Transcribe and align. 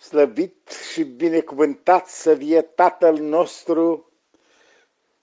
Slăvit 0.00 0.68
și 0.92 1.04
binecuvântat 1.04 2.06
să 2.06 2.34
fie 2.34 2.62
Tatăl 2.62 3.18
nostru, 3.18 4.12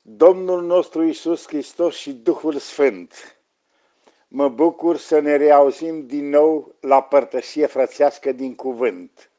Domnul 0.02 0.64
nostru 0.64 1.04
Isus 1.04 1.48
Hristos 1.48 1.96
și 1.96 2.12
Duhul 2.14 2.58
Sfânt. 2.58 3.40
Mă 4.28 4.50
bucur 4.50 4.98
să 4.98 5.20
ne 5.20 5.36
reauzim 5.36 6.06
din 6.06 6.30
nou 6.30 6.76
la 6.80 7.02
părtășie 7.04 7.66
frățească 7.66 8.32
din 8.32 8.56
cuvânt. 8.56 9.32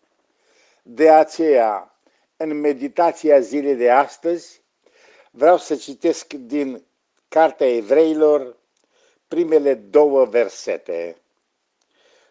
De 0.83 1.11
aceea, 1.11 2.01
în 2.37 2.61
meditația 2.61 3.41
zilei 3.41 3.75
de 3.75 3.91
astăzi, 3.91 4.63
vreau 5.31 5.59
să 5.59 5.77
citesc 5.77 6.33
din 6.33 6.85
Cartea 7.29 7.75
Evreilor 7.75 8.57
primele 9.29 9.75
două 9.75 10.25
versete 10.25 11.17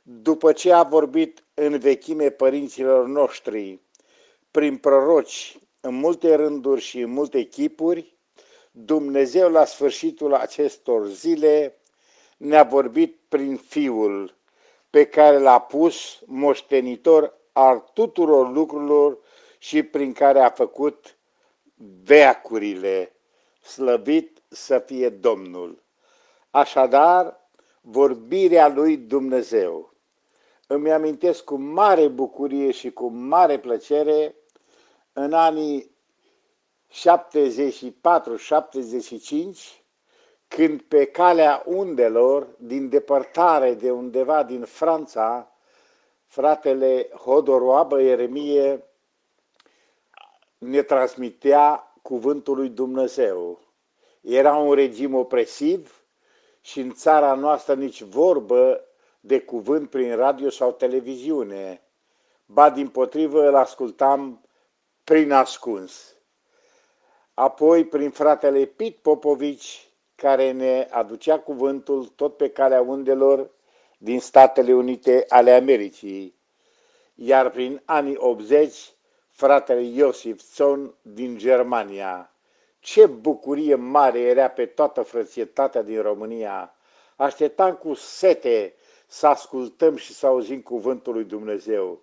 după 0.07 0.51
ce 0.51 0.71
a 0.71 0.83
vorbit 0.83 1.43
în 1.53 1.77
vechime 1.79 2.29
părinților 2.29 3.07
noștri, 3.07 3.79
prin 4.51 4.77
proroci, 4.77 5.57
în 5.81 5.95
multe 5.95 6.35
rânduri 6.35 6.81
și 6.81 6.99
în 6.99 7.09
multe 7.09 7.43
chipuri, 7.43 8.15
Dumnezeu 8.71 9.51
la 9.51 9.65
sfârșitul 9.65 10.33
acestor 10.33 11.07
zile 11.07 11.79
ne-a 12.37 12.63
vorbit 12.63 13.19
prin 13.29 13.57
Fiul, 13.57 14.35
pe 14.89 15.05
care 15.05 15.37
l-a 15.37 15.59
pus 15.59 16.21
moștenitor 16.25 17.33
al 17.51 17.89
tuturor 17.93 18.51
lucrurilor 18.51 19.17
și 19.57 19.83
prin 19.83 20.13
care 20.13 20.39
a 20.39 20.49
făcut 20.49 21.17
veacurile. 22.03 23.15
Slăvit 23.61 24.41
să 24.47 24.79
fie 24.79 25.09
Domnul! 25.09 25.83
Așadar, 26.51 27.49
vorbirea 27.81 28.67
lui 28.67 28.97
Dumnezeu 28.97 29.94
îmi 30.67 30.91
amintesc 30.91 31.43
cu 31.43 31.55
mare 31.55 32.07
bucurie 32.07 32.71
și 32.71 32.91
cu 32.91 33.07
mare 33.07 33.59
plăcere 33.59 34.35
în 35.13 35.33
anii 35.33 35.91
74-75, 36.91 36.95
când 40.47 40.81
pe 40.81 41.05
calea 41.05 41.63
undelor, 41.65 42.47
din 42.57 42.89
depărtare 42.89 43.73
de 43.73 43.91
undeva 43.91 44.43
din 44.43 44.63
Franța, 44.63 45.51
fratele 46.25 47.09
Hodoroabă 47.13 48.01
Ieremie 48.01 48.83
ne 50.57 50.81
transmitea 50.81 51.93
cuvântul 52.01 52.55
lui 52.55 52.69
Dumnezeu. 52.69 53.59
Era 54.21 54.55
un 54.55 54.73
regim 54.73 55.15
opresiv 55.15 56.03
și 56.61 56.79
în 56.79 56.93
țara 56.93 57.33
noastră 57.33 57.73
nici 57.73 58.01
vorbă 58.01 58.81
de 59.25 59.39
cuvânt 59.39 59.89
prin 59.89 60.15
radio 60.15 60.49
sau 60.49 60.71
televiziune, 60.71 61.81
ba 62.45 62.69
din 62.69 62.87
potrivă 62.87 63.47
îl 63.47 63.55
ascultam 63.55 64.41
prin 65.03 65.31
ascuns. 65.31 66.15
Apoi 67.33 67.85
prin 67.85 68.09
fratele 68.09 68.65
Pit 68.65 68.97
Popovici, 68.97 69.89
care 70.15 70.51
ne 70.51 70.87
aducea 70.91 71.39
cuvântul 71.39 72.05
tot 72.05 72.37
pe 72.37 72.49
calea 72.49 72.81
undelor 72.81 73.49
din 73.97 74.19
Statele 74.19 74.73
Unite 74.73 75.25
ale 75.29 75.51
Americii, 75.51 76.35
iar 77.15 77.49
prin 77.49 77.81
anii 77.85 78.15
80 78.17 78.93
fratele 79.29 79.81
Iosif 79.81 80.41
Zon 80.55 80.95
din 81.01 81.37
Germania. 81.37 82.31
Ce 82.79 83.05
bucurie 83.05 83.75
mare 83.75 84.19
era 84.19 84.47
pe 84.47 84.65
toată 84.65 85.01
frățietatea 85.01 85.81
din 85.81 86.01
România! 86.01 86.75
Așteptam 87.15 87.73
cu 87.75 87.93
sete 87.93 88.75
să 89.07 89.27
ascultăm 89.27 89.95
și 89.95 90.13
să 90.13 90.25
auzim 90.27 90.61
cuvântul 90.61 91.13
lui 91.13 91.23
Dumnezeu. 91.23 92.01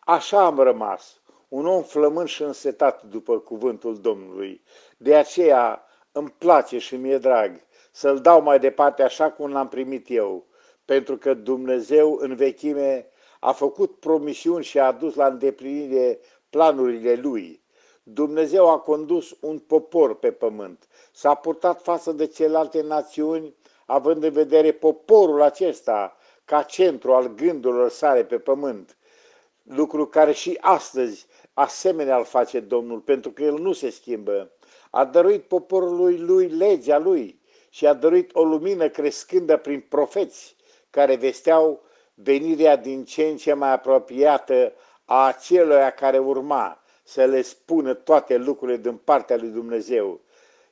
Așa 0.00 0.44
am 0.44 0.58
rămas, 0.58 1.20
un 1.48 1.66
om 1.66 1.82
flămând 1.82 2.28
și 2.28 2.42
însetat 2.42 3.02
după 3.02 3.38
cuvântul 3.38 4.00
Domnului. 4.00 4.62
De 4.96 5.14
aceea 5.14 5.84
îmi 6.12 6.34
place 6.38 6.78
și 6.78 6.96
mi-e 6.96 7.18
drag 7.18 7.60
să-l 7.92 8.20
dau 8.20 8.42
mai 8.42 8.58
departe 8.58 9.02
așa 9.02 9.30
cum 9.30 9.52
l-am 9.52 9.68
primit 9.68 10.06
eu, 10.10 10.46
pentru 10.84 11.16
că 11.16 11.34
Dumnezeu 11.34 12.16
în 12.20 12.34
vechime 12.34 13.08
a 13.40 13.52
făcut 13.52 13.98
promisiuni 13.98 14.64
și 14.64 14.78
a 14.78 14.86
adus 14.86 15.14
la 15.14 15.26
îndeplinire 15.26 16.18
planurile 16.50 17.14
lui. 17.14 17.62
Dumnezeu 18.02 18.70
a 18.70 18.78
condus 18.78 19.36
un 19.40 19.58
popor 19.58 20.18
pe 20.18 20.30
pământ, 20.30 20.88
s-a 21.12 21.34
purtat 21.34 21.82
față 21.82 22.12
de 22.12 22.26
celelalte 22.26 22.82
națiuni, 22.82 23.54
având 23.86 24.22
în 24.22 24.32
vedere 24.32 24.72
poporul 24.72 25.42
acesta 25.42 26.16
ca 26.44 26.62
centru 26.62 27.12
al 27.12 27.34
gândurilor 27.34 27.90
sale 27.90 28.24
pe 28.24 28.38
pământ, 28.38 28.96
lucru 29.62 30.06
care 30.06 30.32
și 30.32 30.58
astăzi 30.60 31.26
asemenea 31.52 32.16
îl 32.16 32.24
face 32.24 32.60
Domnul, 32.60 32.98
pentru 33.00 33.30
că 33.30 33.42
El 33.42 33.58
nu 33.58 33.72
se 33.72 33.90
schimbă. 33.90 34.50
A 34.90 35.04
dăruit 35.04 35.42
poporului 35.42 36.18
lui 36.18 36.48
legea 36.48 36.98
lui 36.98 37.40
și 37.68 37.86
a 37.86 37.94
dăruit 37.94 38.34
o 38.34 38.44
lumină 38.44 38.88
crescândă 38.88 39.56
prin 39.56 39.80
profeți 39.80 40.56
care 40.90 41.16
vesteau 41.16 41.82
venirea 42.14 42.76
din 42.76 43.04
ce 43.04 43.22
în 43.24 43.36
ce 43.36 43.52
mai 43.52 43.72
apropiată 43.72 44.72
a 45.04 45.26
acelora 45.26 45.90
care 45.90 46.18
urma 46.18 46.82
să 47.02 47.24
le 47.24 47.42
spună 47.42 47.94
toate 47.94 48.36
lucrurile 48.36 48.76
din 48.78 48.96
partea 48.96 49.36
lui 49.36 49.48
Dumnezeu. 49.48 50.20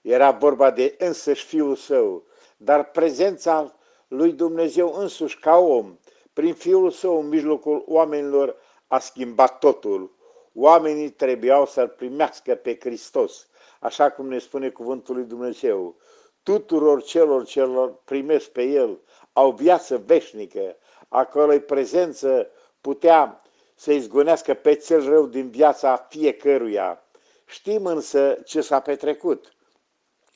Era 0.00 0.30
vorba 0.30 0.70
de 0.70 0.94
însăși 0.98 1.44
Fiul 1.44 1.76
Său, 1.76 2.24
dar 2.56 2.90
prezența 2.90 3.74
lui 4.12 4.32
Dumnezeu 4.32 4.94
însuși 4.94 5.38
ca 5.38 5.56
om, 5.56 5.98
prin 6.32 6.54
Fiul 6.54 6.90
Său 6.90 7.20
în 7.20 7.28
mijlocul 7.28 7.84
oamenilor, 7.86 8.56
a 8.86 8.98
schimbat 8.98 9.58
totul. 9.58 10.16
Oamenii 10.54 11.10
trebuiau 11.10 11.66
să-L 11.66 11.88
primească 11.88 12.54
pe 12.54 12.78
Hristos, 12.80 13.48
așa 13.80 14.10
cum 14.10 14.28
ne 14.28 14.38
spune 14.38 14.68
cuvântul 14.68 15.14
lui 15.14 15.24
Dumnezeu. 15.24 15.96
Tuturor 16.42 17.02
celor 17.02 17.44
celor 17.44 18.02
primesc 18.04 18.48
pe 18.48 18.62
El 18.62 19.00
au 19.32 19.50
viață 19.50 20.02
veșnică, 20.06 20.76
acolo 21.08 21.58
prezență 21.58 22.48
putea 22.80 23.42
să 23.74 23.92
izgonească 23.92 24.54
pe 24.54 24.74
cel 24.74 25.04
rău 25.04 25.26
din 25.26 25.50
viața 25.50 26.06
fiecăruia. 26.08 27.02
Știm 27.46 27.86
însă 27.86 28.38
ce 28.44 28.60
s-a 28.60 28.80
petrecut. 28.80 29.52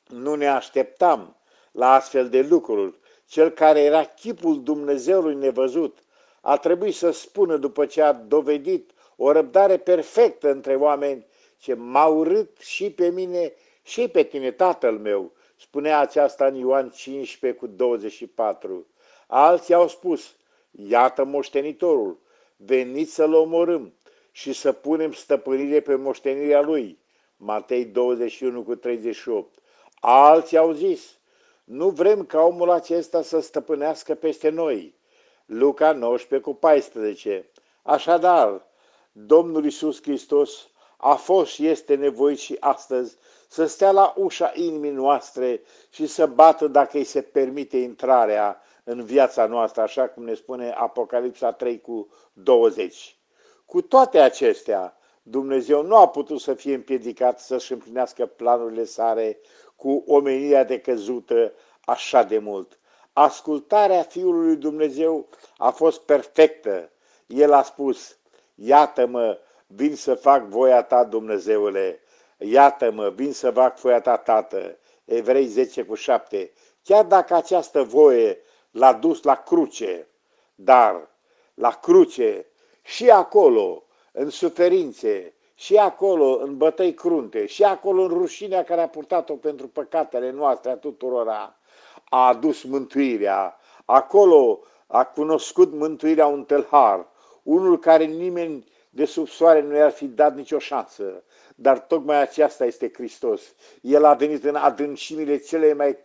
Nu 0.06 0.34
ne 0.34 0.48
așteptam 0.48 1.36
la 1.72 1.92
astfel 1.92 2.28
de 2.28 2.40
lucruri 2.40 2.98
cel 3.26 3.50
care 3.50 3.80
era 3.80 4.04
chipul 4.04 4.62
Dumnezeului 4.62 5.34
nevăzut, 5.34 5.98
a 6.40 6.56
trebuit 6.56 6.94
să 6.94 7.10
spună 7.10 7.56
după 7.56 7.86
ce 7.86 8.02
a 8.02 8.12
dovedit 8.12 8.90
o 9.16 9.32
răbdare 9.32 9.76
perfectă 9.76 10.50
între 10.50 10.74
oameni, 10.74 11.26
ce 11.58 11.74
m-a 11.74 12.06
urât 12.06 12.58
și 12.58 12.90
pe 12.90 13.10
mine 13.10 13.52
și 13.82 14.08
pe 14.08 14.22
tine, 14.22 14.50
tatăl 14.50 14.98
meu, 14.98 15.32
spunea 15.56 15.98
aceasta 15.98 16.46
în 16.46 16.54
Ioan 16.54 16.90
15 16.90 17.60
cu 17.60 17.66
24. 17.66 18.86
Alții 19.26 19.74
au 19.74 19.88
spus, 19.88 20.36
iată 20.70 21.24
moștenitorul, 21.24 22.18
veniți 22.56 23.14
să-l 23.14 23.34
omorâm 23.34 23.92
și 24.30 24.52
să 24.52 24.72
punem 24.72 25.12
stăpânire 25.12 25.80
pe 25.80 25.94
moștenirea 25.94 26.60
lui. 26.60 26.98
Matei 27.36 27.84
21 27.84 28.62
cu 28.62 28.74
38. 28.74 29.58
Alții 30.00 30.56
au 30.56 30.72
zis, 30.72 31.18
nu 31.66 31.88
vrem 31.88 32.24
ca 32.24 32.40
omul 32.40 32.70
acesta 32.70 33.22
să 33.22 33.40
stăpânească 33.40 34.14
peste 34.14 34.48
noi. 34.48 34.98
Luca 35.46 35.92
19 35.92 36.48
cu 36.48 36.54
14. 36.54 37.50
Așadar, 37.82 38.66
Domnul 39.12 39.64
Isus 39.64 40.02
Hristos 40.02 40.68
a 40.96 41.14
fost 41.14 41.52
și 41.52 41.66
este 41.66 41.94
nevoit 41.94 42.38
și 42.38 42.56
astăzi 42.60 43.16
să 43.48 43.66
stea 43.66 43.90
la 43.90 44.14
ușa 44.16 44.52
inimii 44.54 44.90
noastre 44.90 45.62
și 45.90 46.06
să 46.06 46.26
bată 46.26 46.66
dacă 46.66 46.96
îi 46.96 47.04
se 47.04 47.22
permite 47.22 47.76
intrarea 47.76 48.62
în 48.84 49.04
viața 49.04 49.46
noastră, 49.46 49.82
așa 49.82 50.08
cum 50.08 50.24
ne 50.24 50.34
spune 50.34 50.70
Apocalipsa 50.70 51.52
3 51.52 51.80
cu 51.80 52.08
20. 52.32 53.18
Cu 53.64 53.82
toate 53.82 54.18
acestea, 54.18 54.96
Dumnezeu 55.22 55.82
nu 55.82 55.96
a 55.96 56.08
putut 56.08 56.40
să 56.40 56.54
fie 56.54 56.74
împiedicat 56.74 57.40
să-și 57.40 57.72
împlinească 57.72 58.26
planurile 58.26 58.84
sale 58.84 59.38
cu 59.76 60.04
omenirea 60.06 60.64
decăzută 60.64 61.52
așa 61.84 62.22
de 62.22 62.38
mult. 62.38 62.78
Ascultarea 63.12 64.02
Fiului 64.02 64.46
lui 64.46 64.56
Dumnezeu 64.56 65.28
a 65.56 65.70
fost 65.70 66.00
perfectă. 66.00 66.90
El 67.26 67.52
a 67.52 67.62
spus, 67.62 68.16
iată-mă, 68.54 69.38
vin 69.66 69.96
să 69.96 70.14
fac 70.14 70.42
voia 70.42 70.82
ta, 70.82 71.04
Dumnezeule, 71.04 72.00
iată-mă, 72.38 73.10
vin 73.10 73.32
să 73.32 73.50
fac 73.50 73.78
voia 73.78 74.00
ta, 74.00 74.16
Tată. 74.16 74.78
Evrei 75.04 75.46
10 75.46 75.82
cu 75.84 75.94
7. 75.94 76.52
Chiar 76.82 77.04
dacă 77.04 77.34
această 77.34 77.82
voie 77.82 78.38
l-a 78.70 78.92
dus 78.92 79.22
la 79.22 79.34
cruce, 79.34 80.08
dar 80.54 81.08
la 81.54 81.70
cruce 81.70 82.46
și 82.82 83.10
acolo, 83.10 83.84
în 84.12 84.30
suferințe, 84.30 85.32
și 85.58 85.76
acolo 85.76 86.38
în 86.42 86.56
bătăi 86.56 86.94
crunte, 86.94 87.46
și 87.46 87.64
acolo 87.64 88.02
în 88.02 88.08
rușinea 88.08 88.64
care 88.64 88.80
a 88.80 88.88
purtat-o 88.88 89.34
pentru 89.34 89.68
păcatele 89.68 90.30
noastre 90.30 90.70
a 90.70 90.76
tuturora, 90.76 91.56
a 92.04 92.26
adus 92.26 92.62
mântuirea. 92.62 93.58
Acolo 93.84 94.60
a 94.86 95.04
cunoscut 95.04 95.72
mântuirea 95.72 96.26
un 96.26 96.44
tâlhar, 96.44 97.06
unul 97.42 97.78
care 97.78 98.04
nimeni 98.04 98.64
de 98.90 99.04
sub 99.04 99.28
soare 99.28 99.62
nu 99.62 99.76
i-ar 99.76 99.90
fi 99.90 100.06
dat 100.06 100.34
nicio 100.34 100.58
șansă, 100.58 101.22
dar 101.54 101.78
tocmai 101.78 102.20
aceasta 102.20 102.64
este 102.64 102.90
Hristos. 102.94 103.42
El 103.80 104.04
a 104.04 104.14
venit 104.14 104.44
în 104.44 104.54
adâncimile 104.54 105.36
cele 105.36 105.72
mai 105.72 105.96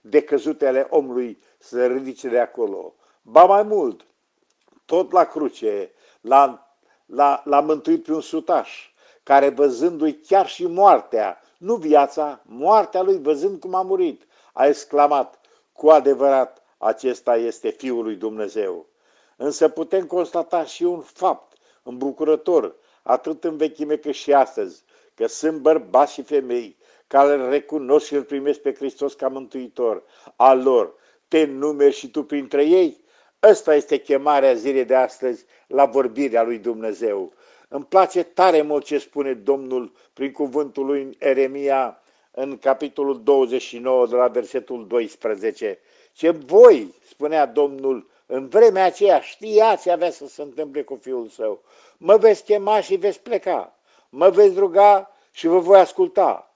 decăzute 0.00 0.66
ale 0.66 0.86
omului 0.90 1.42
să 1.58 1.86
ridice 1.86 2.28
de 2.28 2.38
acolo. 2.38 2.94
Ba 3.22 3.44
mai 3.44 3.62
mult, 3.62 4.06
tot 4.84 5.12
la 5.12 5.24
cruce, 5.24 5.92
l-a, 6.20 6.76
l-a, 7.06 7.42
l-a 7.44 7.60
mântuit 7.60 8.04
pe 8.04 8.12
un 8.12 8.20
sutaș, 8.20 8.89
care 9.22 9.48
văzându-i 9.48 10.20
chiar 10.20 10.46
și 10.46 10.66
moartea, 10.66 11.40
nu 11.58 11.74
viața, 11.74 12.40
moartea 12.44 13.02
lui, 13.02 13.18
văzând 13.18 13.60
cum 13.60 13.74
a 13.74 13.82
murit, 13.82 14.26
a 14.52 14.66
exclamat, 14.66 15.40
cu 15.72 15.88
adevărat, 15.88 16.62
acesta 16.78 17.36
este 17.36 17.68
Fiul 17.68 18.04
lui 18.04 18.14
Dumnezeu. 18.14 18.86
Însă 19.36 19.68
putem 19.68 20.06
constata 20.06 20.64
și 20.64 20.82
un 20.82 21.00
fapt 21.00 21.56
îmbucurător, 21.82 22.74
atât 23.02 23.44
în 23.44 23.56
vechime 23.56 23.96
cât 23.96 24.14
și 24.14 24.32
astăzi, 24.32 24.82
că 25.14 25.26
sunt 25.26 25.58
bărbați 25.58 26.12
și 26.12 26.22
femei 26.22 26.78
care 27.06 27.34
îl 27.34 27.48
recunosc 27.48 28.06
și 28.06 28.14
îl 28.14 28.22
primesc 28.22 28.58
pe 28.60 28.74
Hristos 28.74 29.14
ca 29.14 29.28
mântuitor 29.28 30.02
al 30.36 30.62
lor. 30.62 30.94
Te 31.28 31.44
numeri 31.44 31.94
și 31.94 32.10
tu 32.10 32.24
printre 32.24 32.64
ei? 32.64 33.04
Ăsta 33.42 33.74
este 33.74 33.96
chemarea 33.96 34.54
zilei 34.54 34.84
de 34.84 34.94
astăzi 34.94 35.44
la 35.66 35.84
vorbirea 35.84 36.42
lui 36.42 36.58
Dumnezeu. 36.58 37.32
Îmi 37.72 37.84
place 37.84 38.22
tare 38.22 38.62
mult 38.62 38.84
ce 38.84 38.98
spune 38.98 39.32
Domnul 39.32 39.92
prin 40.12 40.32
cuvântul 40.32 40.86
lui 40.86 41.02
în 41.02 41.14
Eremia 41.18 42.00
în 42.30 42.58
capitolul 42.58 43.22
29 43.22 44.06
de 44.06 44.16
la 44.16 44.28
versetul 44.28 44.86
12. 44.86 45.78
Ce 46.12 46.30
voi, 46.30 46.94
spunea 47.08 47.46
Domnul, 47.46 48.10
în 48.26 48.48
vremea 48.48 48.84
aceea 48.84 49.20
știați 49.20 49.82
ce 49.82 49.90
avea 49.90 50.10
să 50.10 50.26
se 50.26 50.42
întâmple 50.42 50.82
cu 50.82 50.98
fiul 51.02 51.28
său. 51.28 51.62
Mă 51.96 52.16
veți 52.16 52.44
chema 52.44 52.80
și 52.80 52.96
veți 52.96 53.20
pleca. 53.20 53.78
Mă 54.08 54.30
veți 54.30 54.58
ruga 54.58 55.10
și 55.30 55.46
vă 55.46 55.58
voi 55.58 55.78
asculta. 55.78 56.54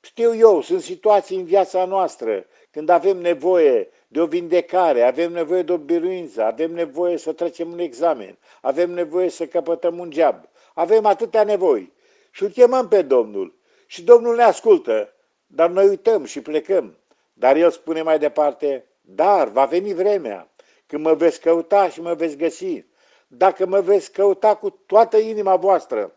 Știu 0.00 0.34
eu, 0.34 0.60
sunt 0.60 0.82
situații 0.82 1.36
în 1.36 1.44
viața 1.44 1.84
noastră 1.84 2.46
când 2.70 2.88
avem 2.88 3.18
nevoie 3.18 3.88
de 4.08 4.20
o 4.20 4.26
vindecare, 4.26 5.02
avem 5.02 5.32
nevoie 5.32 5.62
de 5.62 5.72
o 5.72 5.76
biruință, 5.76 6.42
avem 6.42 6.72
nevoie 6.72 7.16
să 7.16 7.32
trecem 7.32 7.72
un 7.72 7.78
examen, 7.78 8.38
avem 8.60 8.90
nevoie 8.90 9.28
să 9.28 9.46
căpătăm 9.46 9.98
un 9.98 10.10
geab, 10.10 10.48
avem 10.74 11.06
atâtea 11.06 11.44
nevoi 11.44 11.92
și 12.30 12.42
îl 12.42 12.48
chemăm 12.48 12.88
pe 12.88 13.02
Domnul 13.02 13.58
și 13.86 14.02
Domnul 14.02 14.36
ne 14.36 14.42
ascultă, 14.42 15.12
dar 15.46 15.70
noi 15.70 15.88
uităm 15.88 16.24
și 16.24 16.40
plecăm. 16.40 16.94
Dar 17.32 17.56
El 17.56 17.70
spune 17.70 18.02
mai 18.02 18.18
departe, 18.18 18.84
dar 19.00 19.48
va 19.48 19.64
veni 19.64 19.94
vremea 19.94 20.50
când 20.86 21.04
mă 21.04 21.14
veți 21.14 21.40
căuta 21.40 21.88
și 21.88 22.00
mă 22.00 22.14
veți 22.14 22.36
găsi, 22.36 22.84
dacă 23.26 23.66
mă 23.66 23.80
veți 23.80 24.12
căuta 24.12 24.54
cu 24.54 24.70
toată 24.70 25.16
inima 25.16 25.56
voastră. 25.56 26.14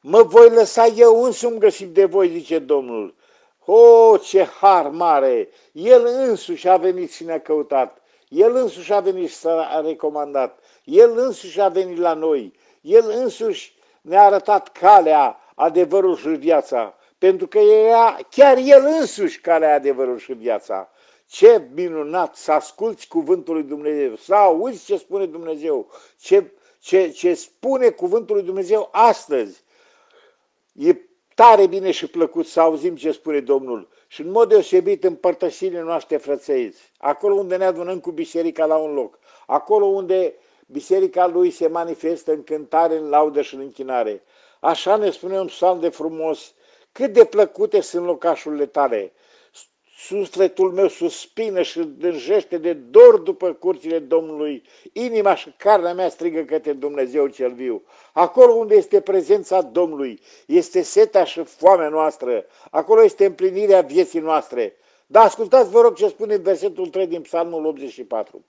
Mă 0.00 0.22
voi 0.22 0.50
lăsa 0.50 0.86
eu 0.86 1.22
însumi 1.22 1.58
găsit 1.58 1.88
de 1.88 2.04
voi, 2.04 2.28
zice 2.28 2.58
Domnul. 2.58 3.14
O, 3.64 4.16
ce 4.16 4.44
har 4.44 4.88
mare! 4.88 5.48
El 5.72 6.06
însuși 6.06 6.68
a 6.68 6.76
venit 6.76 7.12
și 7.12 7.24
ne-a 7.24 7.40
căutat. 7.40 8.02
El 8.28 8.54
însuși 8.54 8.92
a 8.92 9.00
venit 9.00 9.28
și 9.28 9.34
s-a 9.34 9.80
recomandat. 9.84 10.58
El 10.84 11.18
însuși 11.18 11.60
a 11.60 11.68
venit 11.68 11.98
la 11.98 12.14
noi. 12.14 12.52
El 12.80 13.04
însuși 13.08 13.74
ne-a 14.00 14.22
arătat 14.22 14.68
calea, 14.68 15.40
adevărul 15.54 16.16
și 16.16 16.28
viața. 16.28 16.96
Pentru 17.18 17.46
că 17.46 17.58
era 17.58 18.18
chiar 18.30 18.56
El 18.56 18.84
însuși 19.00 19.40
calea, 19.40 19.74
adevărul 19.74 20.18
și 20.18 20.32
viața. 20.32 20.90
Ce 21.26 21.68
minunat 21.74 22.36
să 22.36 22.52
asculți 22.52 23.08
cuvântul 23.08 23.54
lui 23.54 23.62
Dumnezeu, 23.62 24.16
să 24.16 24.34
auzi 24.34 24.84
ce 24.84 24.96
spune 24.96 25.26
Dumnezeu, 25.26 25.90
ce, 26.20 26.52
ce, 26.78 27.08
ce 27.08 27.34
spune 27.34 27.88
cuvântul 27.88 28.36
lui 28.36 28.44
Dumnezeu 28.44 28.88
astăzi. 28.92 29.62
E 30.72 30.96
tare 31.34 31.66
bine 31.66 31.90
și 31.90 32.06
plăcut 32.06 32.46
să 32.46 32.60
auzim 32.60 32.96
ce 32.96 33.12
spune 33.12 33.40
Domnul. 33.40 33.88
Și 34.06 34.20
în 34.20 34.30
mod 34.30 34.48
deosebit 34.48 35.04
în 35.04 35.14
părtășirile 35.14 35.80
noastre 35.80 36.16
frățăiți, 36.16 36.92
acolo 36.98 37.34
unde 37.34 37.56
ne 37.56 37.64
adunăm 37.64 38.00
cu 38.00 38.10
biserica 38.10 38.64
la 38.64 38.76
un 38.76 38.94
loc, 38.94 39.18
acolo 39.46 39.86
unde 39.86 40.34
biserica 40.66 41.26
lui 41.26 41.50
se 41.50 41.68
manifestă 41.68 42.32
în 42.32 42.42
cântare, 42.42 42.96
în 42.96 43.08
laudă 43.08 43.42
și 43.42 43.54
în 43.54 43.60
închinare. 43.60 44.22
Așa 44.60 44.96
ne 44.96 45.10
spune 45.10 45.40
un 45.40 45.46
psalm 45.46 45.80
de 45.80 45.88
frumos, 45.88 46.54
cât 46.92 47.12
de 47.12 47.24
plăcute 47.24 47.80
sunt 47.80 48.04
locașurile 48.04 48.66
tale, 48.66 49.12
Sufletul 50.06 50.72
meu 50.72 50.88
suspină 50.88 51.62
și 51.62 51.80
dânjește 51.80 52.58
de 52.58 52.72
dor 52.72 53.18
după 53.18 53.52
curțile 53.52 53.98
Domnului. 53.98 54.62
Inima 54.92 55.34
și 55.34 55.54
carnea 55.56 55.94
mea 55.94 56.08
strigă 56.08 56.40
către 56.40 56.72
Dumnezeu 56.72 57.26
cel 57.26 57.52
viu. 57.52 57.82
Acolo 58.12 58.52
unde 58.52 58.74
este 58.74 59.00
prezența 59.00 59.60
Domnului, 59.62 60.20
este 60.46 60.82
seta 60.82 61.24
și 61.24 61.44
foamea 61.44 61.88
noastră. 61.88 62.44
Acolo 62.70 63.04
este 63.04 63.24
împlinirea 63.24 63.80
vieții 63.80 64.20
noastre. 64.20 64.76
Dar 65.06 65.24
ascultați, 65.24 65.70
vă 65.70 65.80
rog, 65.80 65.94
ce 65.94 66.08
spune 66.08 66.34
în 66.34 66.42
versetul 66.42 66.88
3 66.88 67.06
din 67.06 67.20
Psalmul 67.20 67.66
84. 67.66 68.44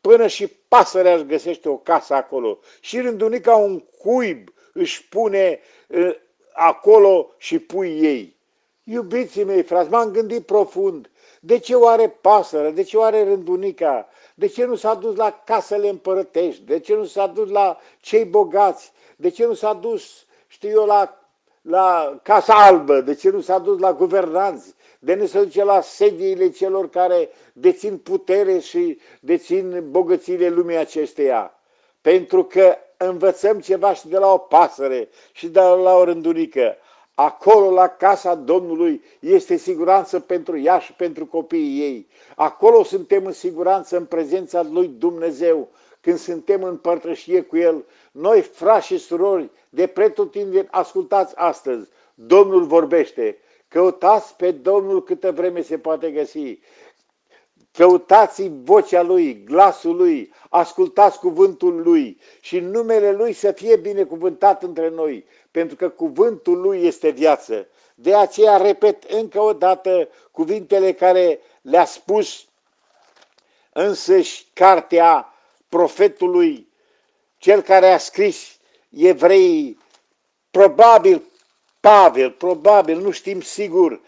Până 0.00 0.26
și 0.26 0.46
pasărea 0.46 1.14
își 1.14 1.24
găsește 1.26 1.68
o 1.68 1.76
casă 1.76 2.14
acolo 2.14 2.58
și 2.80 3.00
rândunica 3.00 3.54
un 3.54 3.78
cuib 3.78 4.48
își 4.72 5.08
pune 5.08 5.60
uh, 5.88 6.16
acolo 6.52 7.34
și 7.38 7.58
pui 7.58 8.00
ei. 8.00 8.36
Iubiții 8.84 9.44
mei, 9.44 9.62
frați, 9.62 9.90
m-am 9.90 10.10
gândit 10.10 10.46
profund. 10.46 11.10
De 11.40 11.58
ce 11.58 11.74
oare 11.74 12.08
pasăre? 12.08 12.70
De 12.70 12.82
ce 12.82 12.96
oare 12.96 13.24
rândunica? 13.24 14.08
De 14.34 14.46
ce 14.46 14.64
nu 14.64 14.74
s-a 14.74 14.94
dus 14.94 15.16
la 15.16 15.42
casele 15.44 15.88
împărătești? 15.88 16.62
De 16.62 16.78
ce 16.78 16.94
nu 16.94 17.04
s-a 17.04 17.26
dus 17.26 17.50
la 17.50 17.78
cei 18.00 18.24
bogați? 18.24 18.92
De 19.16 19.28
ce 19.28 19.46
nu 19.46 19.54
s-a 19.54 19.72
dus, 19.72 20.26
știu 20.46 20.68
eu, 20.68 20.84
la, 20.86 21.18
la 21.62 22.18
Casa 22.22 22.54
Albă? 22.54 23.00
De 23.00 23.14
ce 23.14 23.30
nu 23.30 23.40
s-a 23.40 23.58
dus 23.58 23.78
la 23.78 23.92
guvernanți? 23.92 24.74
De 24.98 25.14
nu 25.14 25.26
se 25.26 25.38
duce 25.42 25.64
la 25.64 25.80
sediile 25.80 26.50
celor 26.50 26.90
care 26.90 27.28
dețin 27.52 27.98
putere 27.98 28.58
și 28.58 28.98
dețin 29.20 29.84
bogățiile 29.90 30.48
lumii 30.48 30.76
acesteia? 30.76 31.60
Pentru 32.00 32.44
că 32.44 32.76
învățăm 32.96 33.60
ceva 33.60 33.94
și 33.94 34.08
de 34.08 34.18
la 34.18 34.32
o 34.32 34.38
pasăre 34.38 35.08
și 35.32 35.48
de 35.48 35.60
la 35.60 35.96
o 35.96 36.04
rândunică. 36.04 36.76
Acolo, 37.14 37.70
la 37.70 37.88
casa 37.88 38.34
Domnului, 38.34 39.02
este 39.20 39.56
siguranță 39.56 40.20
pentru 40.20 40.58
ea 40.58 40.78
și 40.78 40.92
pentru 40.92 41.26
copiii 41.26 41.80
ei. 41.80 42.08
Acolo 42.36 42.82
suntem 42.82 43.26
în 43.26 43.32
siguranță 43.32 43.96
în 43.96 44.04
prezența 44.04 44.62
lui 44.62 44.88
Dumnezeu, 44.98 45.68
când 46.00 46.18
suntem 46.18 46.62
în 46.62 46.76
părtășie 46.76 47.40
cu 47.40 47.56
El. 47.56 47.84
Noi, 48.12 48.40
frați 48.40 48.86
și 48.86 48.98
surori, 48.98 49.50
de 49.68 49.86
pretutindeni, 49.86 50.68
ascultați 50.70 51.36
astăzi. 51.36 51.88
Domnul 52.14 52.64
vorbește. 52.64 53.38
Căutați 53.68 54.36
pe 54.36 54.50
Domnul 54.50 55.02
câtă 55.02 55.32
vreme 55.32 55.60
se 55.60 55.78
poate 55.78 56.10
găsi. 56.10 56.58
Căutați 57.76 58.50
vocea 58.64 59.02
Lui, 59.02 59.44
glasul 59.44 59.96
Lui, 59.96 60.32
ascultați 60.48 61.18
cuvântul 61.18 61.82
Lui 61.82 62.20
și 62.40 62.58
numele 62.58 63.12
Lui 63.12 63.32
să 63.32 63.52
fie 63.52 63.76
binecuvântat 63.76 64.62
între 64.62 64.88
noi, 64.88 65.26
pentru 65.50 65.76
că 65.76 65.88
cuvântul 65.88 66.60
Lui 66.60 66.86
este 66.86 67.10
viață. 67.10 67.66
De 67.94 68.14
aceea 68.14 68.56
repet 68.56 69.02
încă 69.02 69.40
o 69.40 69.52
dată 69.52 70.08
cuvintele 70.30 70.92
care 70.92 71.40
le-a 71.60 71.84
spus 71.84 72.46
însăși 73.72 74.46
cartea 74.52 75.34
profetului, 75.68 76.68
cel 77.38 77.60
care 77.60 77.92
a 77.92 77.98
scris 77.98 78.56
evreii, 78.90 79.78
probabil 80.50 81.22
Pavel, 81.80 82.30
probabil, 82.30 82.98
nu 82.98 83.10
știm 83.10 83.40
sigur, 83.40 84.00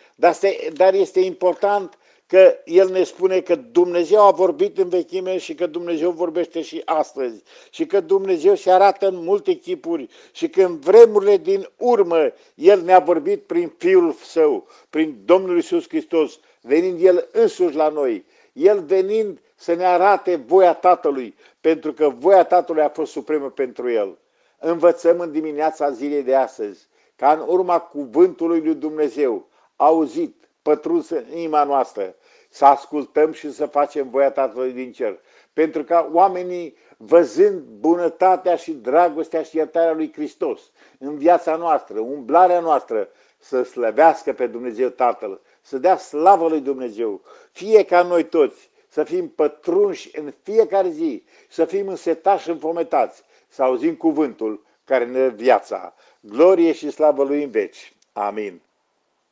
dar 0.73 0.95
este 0.95 1.21
important 1.21 1.99
că 2.27 2.55
El 2.65 2.89
ne 2.89 3.03
spune 3.03 3.41
că 3.41 3.55
Dumnezeu 3.55 4.27
a 4.27 4.31
vorbit 4.31 4.79
în 4.79 4.89
vechime 4.89 5.39
și 5.39 5.55
că 5.55 5.67
Dumnezeu 5.67 6.11
vorbește 6.11 6.63
și 6.63 6.83
astăzi 6.85 7.43
și 7.71 7.87
că 7.87 8.01
Dumnezeu 8.01 8.55
se 8.55 8.71
arată 8.71 9.09
în 9.09 9.25
multe 9.25 9.53
chipuri 9.53 10.09
și 10.33 10.49
că 10.49 10.63
în 10.63 10.79
vremurile 10.79 11.37
din 11.37 11.69
urmă 11.77 12.33
El 12.55 12.83
ne-a 12.83 12.99
vorbit 12.99 13.43
prin 13.43 13.73
Fiul 13.79 14.13
Său, 14.13 14.67
prin 14.91 15.19
Domnul 15.25 15.59
Isus 15.59 15.89
Hristos, 15.89 16.39
venind 16.61 17.03
El 17.03 17.29
însuși 17.33 17.77
la 17.77 17.89
noi, 17.89 18.25
El 18.53 18.81
venind 18.81 19.41
să 19.55 19.75
ne 19.75 19.85
arate 19.85 20.37
voia 20.37 20.75
Tatălui, 20.75 21.35
pentru 21.61 21.93
că 21.93 22.09
voia 22.09 22.45
Tatălui 22.45 22.83
a 22.83 22.89
fost 22.89 23.13
supremă 23.13 23.51
pentru 23.51 23.91
El. 23.91 24.19
Învățăm 24.59 25.21
în 25.21 25.33
dimineața 25.33 25.91
zilei 25.91 26.23
de 26.23 26.35
astăzi, 26.35 26.87
ca 27.17 27.33
în 27.33 27.45
urma 27.47 27.79
cuvântului 27.79 28.61
lui 28.61 28.75
Dumnezeu, 28.75 29.49
auzit, 29.77 30.46
pătruns 30.67 31.11
în 31.11 31.25
inima 31.35 31.65
noastră, 31.65 32.15
să 32.49 32.65
ascultăm 32.65 33.33
și 33.33 33.53
să 33.53 33.67
facem 33.67 34.11
voia 34.11 34.31
Tatălui 34.31 34.73
din 34.73 34.93
cer. 34.93 35.19
Pentru 35.53 35.85
ca 35.85 36.11
oamenii, 36.13 36.77
văzând 36.97 37.61
bunătatea 37.61 38.57
și 38.57 38.73
dragostea 38.73 39.43
și 39.43 39.57
iertarea 39.57 39.93
lui 39.93 40.13
Hristos 40.13 40.61
în 40.99 41.19
viața 41.19 41.57
noastră, 41.57 42.01
umblarea 42.01 42.61
noastră, 42.61 43.09
să 43.39 43.63
slăvească 43.63 44.33
pe 44.33 44.47
Dumnezeu 44.47 44.89
Tatăl, 44.89 45.41
să 45.61 45.79
dea 45.79 45.97
slavă 45.97 46.49
lui 46.49 46.61
Dumnezeu, 46.61 47.21
fie 47.53 47.85
ca 47.85 48.03
noi 48.03 48.25
toți, 48.25 48.71
să 48.89 49.05
fim 49.05 49.29
pătrunși 49.29 50.19
în 50.19 50.35
fiecare 50.43 50.89
zi, 50.89 51.25
să 51.49 51.65
fim 51.65 51.89
însetași 51.89 52.43
și 52.43 52.51
înfometați 52.51 53.23
să 53.49 53.63
auzim 53.63 53.95
cuvântul 53.95 54.65
care 54.85 55.05
ne 55.05 55.29
dă 55.29 55.35
viața. 55.35 55.95
Glorie 56.21 56.73
și 56.73 56.91
slavă 56.91 57.25
lui 57.25 57.43
în 57.43 57.51
veci. 57.51 57.93
Amin. 58.13 58.66